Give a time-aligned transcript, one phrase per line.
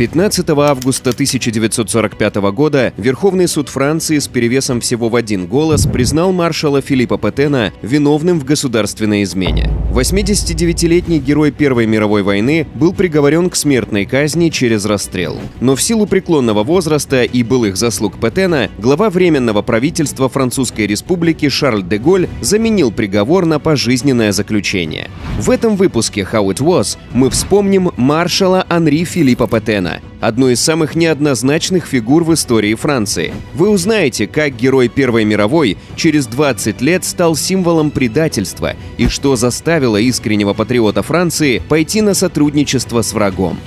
[0.00, 6.80] 15 августа 1945 года Верховный суд Франции с перевесом всего в один голос признал маршала
[6.80, 9.70] Филиппа Петена виновным в государственной измене.
[9.92, 15.36] 89-летний герой Первой мировой войны был приговорен к смертной казни через расстрел.
[15.60, 21.82] Но в силу преклонного возраста и былых заслуг Петена глава Временного правительства Французской Республики Шарль
[21.82, 25.10] де Голь заменил приговор на пожизненное заключение.
[25.40, 29.89] В этом выпуске «How it was» мы вспомним маршала Анри Филиппа Петена,
[30.20, 33.32] Одной из самых неоднозначных фигур в истории Франции.
[33.54, 39.96] Вы узнаете, как герой Первой мировой через 20 лет стал символом предательства и что заставило
[39.96, 43.58] искреннего патриота Франции пойти на сотрудничество с врагом.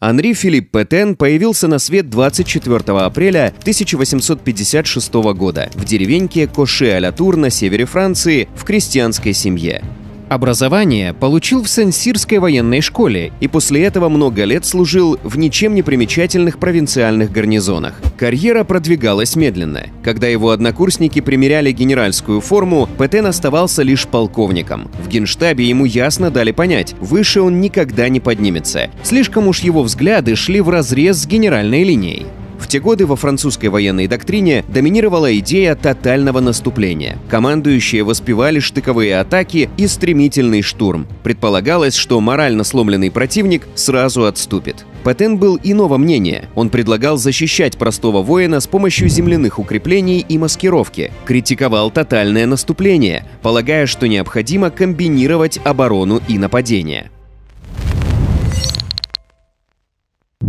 [0.00, 7.86] Анри Филипп Петен появился на свет 24 апреля 1856 года в деревеньке Коше-Аля-Тур на севере
[7.86, 9.82] Франции в крестьянской семье.
[10.28, 15.82] Образование получил в Сен-Сирской военной школе и после этого много лет служил в ничем не
[15.82, 17.94] примечательных провинциальных гарнизонах.
[18.16, 19.84] Карьера продвигалась медленно.
[20.02, 24.90] Когда его однокурсники примеряли генеральскую форму, Петен оставался лишь полковником.
[25.02, 28.90] В генштабе ему ясно дали понять, выше он никогда не поднимется.
[29.02, 32.26] Слишком уж его взгляды шли в разрез с генеральной линией.
[32.64, 37.18] В те годы во французской военной доктрине доминировала идея тотального наступления.
[37.28, 41.06] Командующие воспевали штыковые атаки и стремительный штурм.
[41.22, 44.86] Предполагалось, что морально сломленный противник сразу отступит.
[45.04, 46.48] Патен был иного мнения.
[46.54, 51.12] Он предлагал защищать простого воина с помощью земляных укреплений и маскировки.
[51.26, 57.10] Критиковал тотальное наступление, полагая, что необходимо комбинировать оборону и нападение.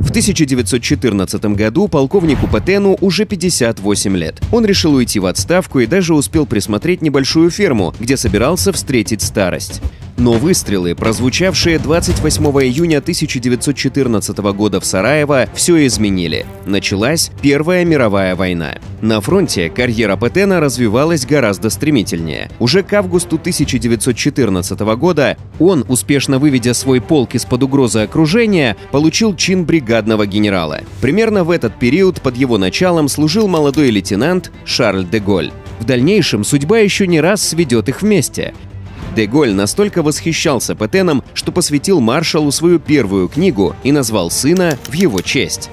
[0.05, 4.39] В 1914 году полковнику Патену уже 58 лет.
[4.51, 9.81] Он решил уйти в отставку и даже успел присмотреть небольшую ферму, где собирался встретить старость.
[10.17, 16.45] Но выстрелы, прозвучавшие 28 июня 1914 года в Сараево, все изменили.
[16.65, 18.75] Началась Первая мировая война.
[19.01, 22.49] На фронте карьера Петена развивалась гораздо стремительнее.
[22.59, 29.65] Уже к августу 1914 года он, успешно выведя свой полк из-под угрозы окружения, получил чин
[29.65, 30.79] бригадного генерала.
[31.01, 35.51] Примерно в этот период под его началом служил молодой лейтенант Шарль де Голь.
[35.79, 38.53] В дальнейшем судьба еще не раз сведет их вместе.
[39.15, 45.21] Деголь настолько восхищался Петеном, что посвятил маршалу свою первую книгу и назвал сына в его
[45.21, 45.69] честь.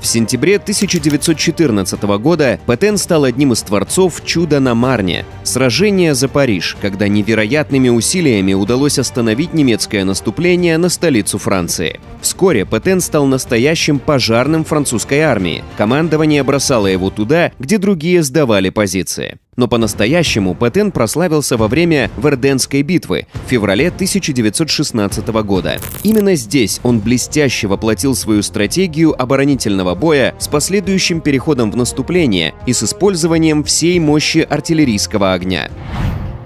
[0.00, 6.76] В сентябре 1914 года Петен стал одним из творцов «Чуда на Марне»— сражение за Париж,
[6.80, 11.98] когда невероятными усилиями удалось остановить немецкое наступление на столицу Франции.
[12.26, 15.62] Вскоре Петен стал настоящим пожарным французской армии.
[15.76, 19.38] Командование бросало его туда, где другие сдавали позиции.
[19.54, 25.78] Но по-настоящему Патен прославился во время Верденской битвы в феврале 1916 года.
[26.02, 32.72] Именно здесь он блестяще воплотил свою стратегию оборонительного боя с последующим переходом в наступление и
[32.72, 35.70] с использованием всей мощи артиллерийского огня.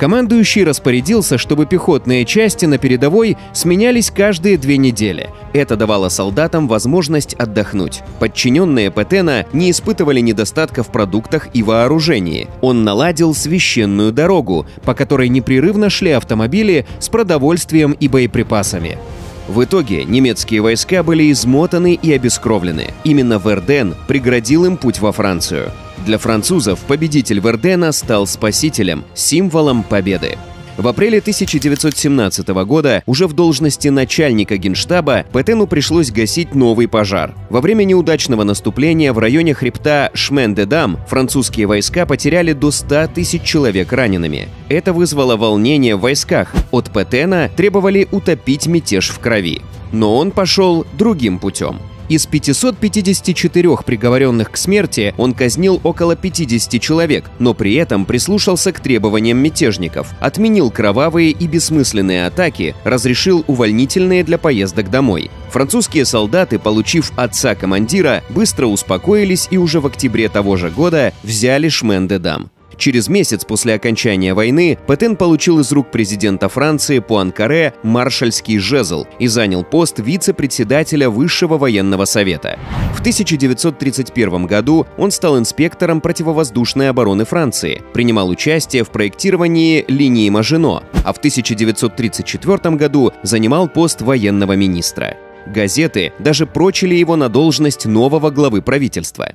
[0.00, 5.28] Командующий распорядился, чтобы пехотные части на передовой сменялись каждые две недели.
[5.52, 8.00] Это давало солдатам возможность отдохнуть.
[8.18, 12.48] Подчиненные Петена не испытывали недостатка в продуктах и вооружении.
[12.62, 18.96] Он наладил священную дорогу, по которой непрерывно шли автомобили с продовольствием и боеприпасами.
[19.48, 22.94] В итоге немецкие войска были измотаны и обескровлены.
[23.04, 25.72] Именно Верден преградил им путь во Францию.
[26.06, 30.38] Для французов победитель Вердена стал спасителем, символом победы.
[30.78, 37.34] В апреле 1917 года уже в должности начальника генштаба Петену пришлось гасить новый пожар.
[37.50, 43.92] Во время неудачного наступления в районе хребта Шмен-де-Дам французские войска потеряли до 100 тысяч человек
[43.92, 44.48] ранеными.
[44.70, 46.54] Это вызвало волнение в войсках.
[46.70, 49.60] От Петена требовали утопить мятеж в крови.
[49.92, 51.78] Но он пошел другим путем.
[52.10, 58.80] Из 554 приговоренных к смерти он казнил около 50 человек, но при этом прислушался к
[58.80, 65.30] требованиям мятежников, отменил кровавые и бессмысленные атаки, разрешил увольнительные для поездок домой.
[65.52, 71.68] Французские солдаты, получив отца командира, быстро успокоились и уже в октябре того же года взяли
[71.68, 72.50] Шмен-де-Дам.
[72.76, 79.26] Через месяц после окончания войны Петен получил из рук президента Франции Пуанкаре маршальский жезл и
[79.26, 82.58] занял пост вице-председателя Высшего военного совета.
[82.94, 90.82] В 1931 году он стал инспектором противовоздушной обороны Франции, принимал участие в проектировании линии Мажино,
[91.04, 95.16] а в 1934 году занимал пост военного министра.
[95.46, 99.34] Газеты даже прочили его на должность нового главы правительства.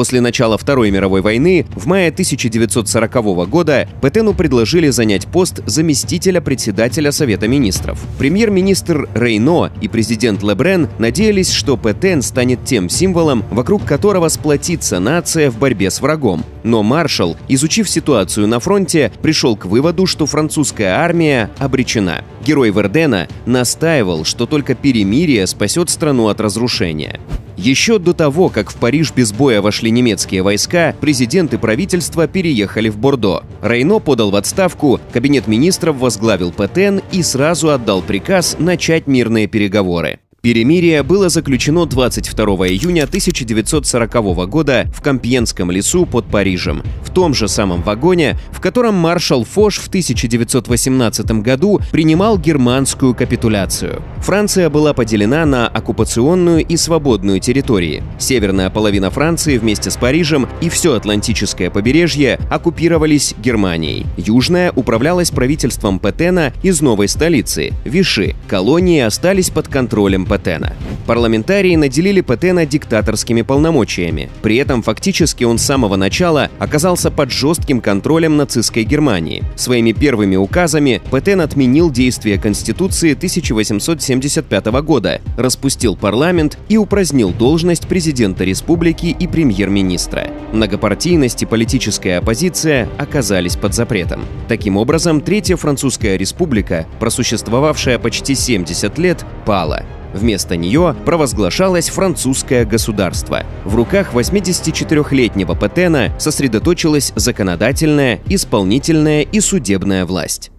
[0.00, 7.12] После начала Второй мировой войны в мае 1940 года Петену предложили занять пост заместителя председателя
[7.12, 8.00] Совета министров.
[8.16, 15.50] Премьер-министр Рейно и президент Лебрен надеялись, что Петен станет тем символом, вокруг которого сплотится нация
[15.50, 16.46] в борьбе с врагом.
[16.62, 22.24] Но маршал, изучив ситуацию на фронте, пришел к выводу, что французская армия обречена.
[22.44, 27.20] Герой Вердена настаивал, что только перемирие спасет страну от разрушения.
[27.56, 32.88] Еще до того, как в Париж без боя вошли немецкие войска, президент и правительство переехали
[32.88, 33.42] в Бордо.
[33.60, 40.19] Рейно подал в отставку, кабинет министров возглавил Петен и сразу отдал приказ начать мирные переговоры.
[40.42, 47.46] Перемирие было заключено 22 июня 1940 года в Компьенском лесу под Парижем, в том же
[47.46, 54.02] самом вагоне, в котором маршал Фош в 1918 году принимал германскую капитуляцию.
[54.20, 58.02] Франция была поделена на оккупационную и свободную территории.
[58.18, 64.06] Северная половина Франции вместе с Парижем и все Атлантическое побережье оккупировались Германией.
[64.16, 68.34] Южная управлялась правительством Петена из новой столицы– Виши.
[68.48, 70.74] Колонии остались под контролем Петена.
[71.08, 74.30] Парламентарии наделили Петена диктаторскими полномочиями.
[74.42, 79.42] При этом фактически он с самого начала оказался под жестким контролем нацистской Германии.
[79.56, 88.44] Своими первыми указами Петен отменил действие Конституции 1875 года, распустил парламент и упразднил должность президента
[88.44, 90.28] республики и премьер-министра.
[90.52, 94.24] Многопартийность и политическая оппозиция оказались под запретом.
[94.46, 99.84] Таким образом, Третья Французская республика, просуществовавшая почти 70 лет, пала.
[100.12, 103.44] Вместо нее провозглашалось французское государство.
[103.64, 110.50] В руках 84-летнего Петена сосредоточилась законодательная, исполнительная и судебная власть.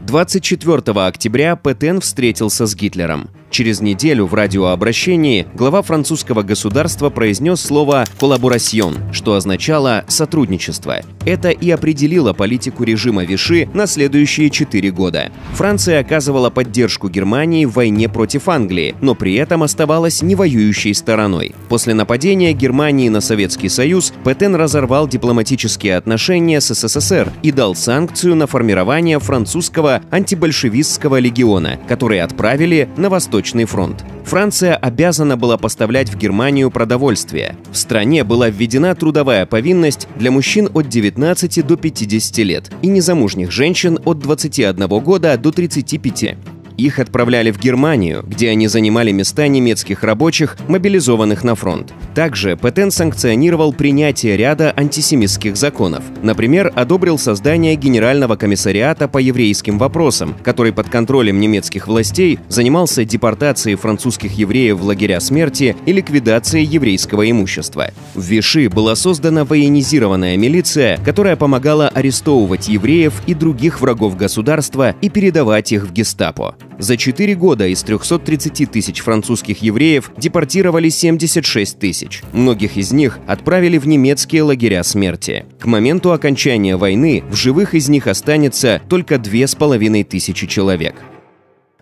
[0.00, 3.30] 24 октября Петен встретился с Гитлером.
[3.50, 11.00] Через неделю в радиообращении глава французского государства произнес слово «коллаборасьон», что означало «сотрудничество».
[11.24, 15.30] Это и определило политику режима Виши на следующие четыре года.
[15.54, 21.54] Франция оказывала поддержку Германии в войне против Англии, но при этом оставалась не воюющей стороной.
[21.68, 28.36] После нападения Германии на Советский Союз Петен разорвал дипломатические отношения с СССР и дал санкцию
[28.36, 34.04] на формирование французского антибольшевистского легиона, который отправили на восток Восточный фронт.
[34.24, 37.54] Франция обязана была поставлять в Германию продовольствие.
[37.70, 43.52] В стране была введена трудовая повинность для мужчин от 19 до 50 лет и незамужних
[43.52, 46.36] женщин от 21 года до 35.
[46.78, 51.92] Их отправляли в Германию, где они занимали места немецких рабочих, мобилизованных на фронт.
[52.14, 56.04] Также Петен санкционировал принятие ряда антисемитских законов.
[56.22, 63.74] Например, одобрил создание Генерального комиссариата по еврейским вопросам, который под контролем немецких властей занимался депортацией
[63.74, 67.90] французских евреев в лагеря смерти и ликвидацией еврейского имущества.
[68.14, 75.08] В Виши была создана военизированная милиция, которая помогала арестовывать евреев и других врагов государства и
[75.08, 76.54] передавать их в гестапо.
[76.78, 82.22] За 4 года из 330 тысяч французских евреев депортировали 76 тысяч.
[82.32, 85.44] Многих из них отправили в немецкие лагеря смерти.
[85.58, 89.18] К моменту окончания войны в живых из них останется только
[89.56, 90.94] половиной тысячи человек.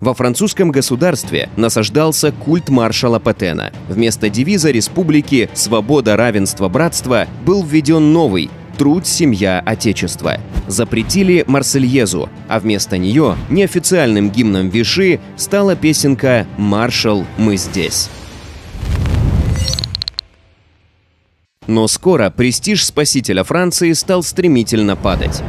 [0.01, 3.73] Во французском государстве насаждался культ маршала Петена.
[3.89, 10.39] Вместо девиза республики «Свобода, равенство, братство» был введен новый «Труд, семья, отечество».
[10.67, 18.11] Запретили Марсельезу, а вместо нее неофициальным гимном Виши стала песенка «Маршал, мы здесь».
[21.67, 25.43] Но скоро престиж спасителя Франции стал стремительно падать.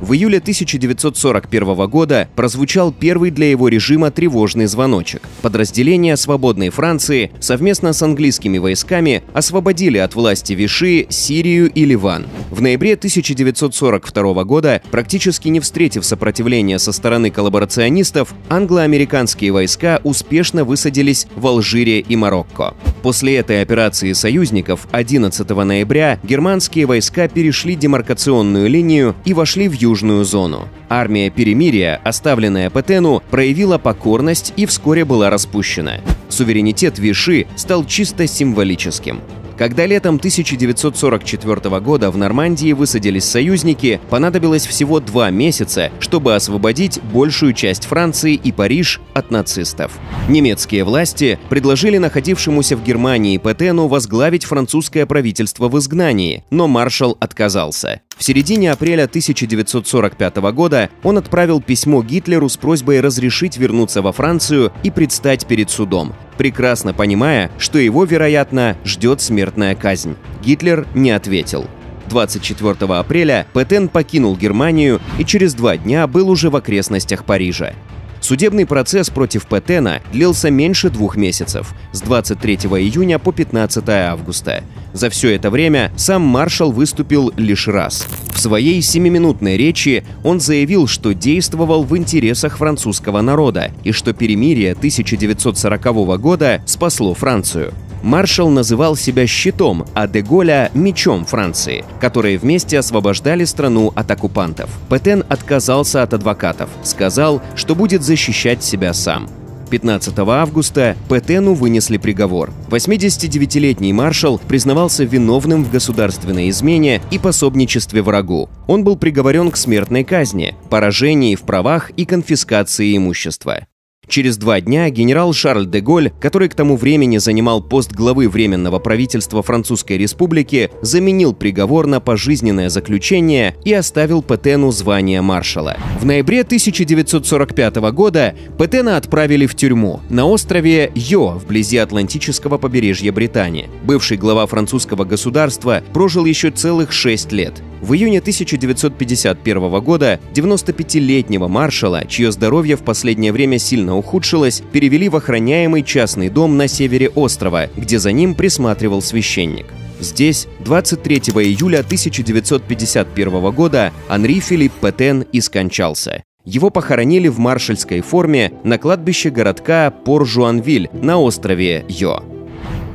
[0.00, 5.22] В июле 1941 года прозвучал первый для его режима тревожный звоночек.
[5.42, 12.26] Подразделения свободной Франции совместно с английскими войсками освободили от власти Виши Сирию и Ливан.
[12.50, 21.26] В ноябре 1942 года, практически не встретив сопротивления со стороны коллаборационистов, англо-американские войска успешно высадились
[21.34, 22.74] в Алжире и Марокко.
[23.02, 30.24] После этой операции союзников 11 ноября германские войска перешли демаркационную линию и вошли в южную
[30.24, 30.68] зону.
[30.88, 36.00] Армия перемирия, оставленная Петену, проявила покорность и вскоре была распущена.
[36.28, 39.20] Суверенитет Виши стал чисто символическим.
[39.58, 47.54] Когда летом 1944 года в Нормандии высадились союзники, понадобилось всего два месяца, чтобы освободить большую
[47.54, 49.98] часть Франции и Париж от нацистов.
[50.28, 58.02] Немецкие власти предложили находившемуся в Германии Петену возглавить французское правительство в изгнании, но маршал отказался.
[58.16, 64.72] В середине апреля 1945 года он отправил письмо Гитлеру с просьбой разрешить вернуться во Францию
[64.84, 66.14] и предстать перед судом.
[66.38, 70.16] Прекрасно понимая, что его, вероятно, ждет смертная казнь.
[70.42, 71.66] Гитлер не ответил.
[72.08, 77.74] 24 апреля Петен покинул Германию и через два дня был уже в окрестностях Парижа.
[78.20, 84.64] Судебный процесс против Петена длился меньше двух месяцев, с 23 июня по 15 августа.
[84.98, 88.04] За все это время сам маршал выступил лишь раз.
[88.34, 94.72] В своей семиминутной речи он заявил, что действовал в интересах французского народа и что перемирие
[94.72, 97.72] 1940 года спасло Францию.
[98.02, 104.68] Маршал называл себя щитом, а Деголя— мечом Франции, которые вместе освобождали страну от оккупантов.
[104.90, 109.28] Петен отказался от адвокатов, сказал, что будет защищать себя сам.
[109.68, 112.52] 15 августа Петену вынесли приговор.
[112.70, 118.48] 89-летний маршал признавался виновным в государственной измене и пособничестве врагу.
[118.66, 123.66] Он был приговорен к смертной казни, поражении в правах и конфискации имущества.
[124.08, 128.78] Через два дня генерал Шарль де Голь, который к тому времени занимал пост главы Временного
[128.78, 135.76] правительства Французской Республики, заменил приговор на пожизненное заключение и оставил Петену звание маршала.
[136.00, 143.68] В ноябре 1945 года Петена отправили в тюрьму на острове Йо, вблизи Атлантического побережья Британии.
[143.84, 147.62] Бывший глава французского государства прожил еще целых шесть лет.
[147.80, 155.16] В июне 1951 года 95-летнего маршала, чье здоровье в последнее время сильно ухудшилось, перевели в
[155.16, 159.66] охраняемый частный дом на севере острова, где за ним присматривал священник.
[160.00, 166.22] Здесь 23 июля 1951 года Анри Филипп Петен и скончался.
[166.44, 172.37] Его похоронили в маршальской форме на кладбище городка Пор-Жуанвиль на острове Йо.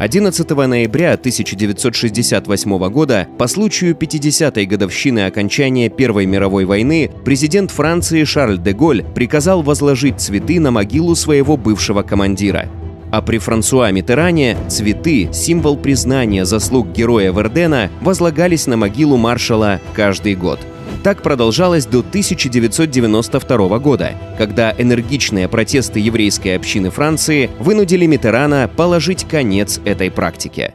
[0.03, 8.57] 11 ноября 1968 года, по случаю 50-й годовщины окончания Первой мировой войны, президент Франции Шарль
[8.57, 12.67] де Голь приказал возложить цветы на могилу своего бывшего командира.
[13.12, 20.36] А при Франсуа Митеране цветы, символ признания заслуг героя Вердена, возлагались на могилу маршала каждый
[20.36, 20.60] год–
[21.03, 29.79] так продолжалось до 1992 года, когда энергичные протесты еврейской общины Франции вынудили Митерана положить конец
[29.86, 30.74] этой практике.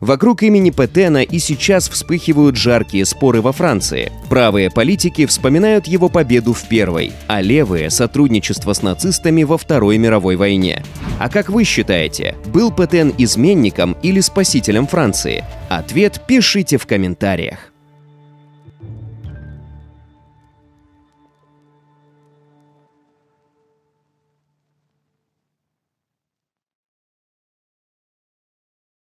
[0.00, 4.12] Вокруг имени Петена и сейчас вспыхивают жаркие споры во Франции.
[4.28, 10.36] Правые политики вспоминают его победу в Первой, а левые— сотрудничество с нацистами во Второй мировой
[10.36, 10.84] войне.
[11.18, 15.44] А как вы считаете, был Петен изменником или спасителем Франции?
[15.68, 17.72] Ответ пишите в комментариях.